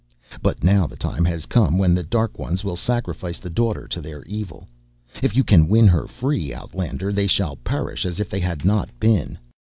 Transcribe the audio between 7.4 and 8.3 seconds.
perish as if